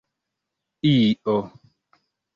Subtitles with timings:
[0.87, 1.37] io